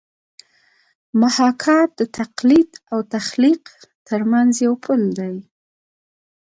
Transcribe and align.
محاکات 1.21 1.89
د 1.99 2.01
تقلید 2.19 2.71
او 2.91 2.99
تخلیق 3.15 3.63
ترمنځ 4.07 4.51
یو 4.65 4.73
پل 4.85 5.01
دی 5.19 5.35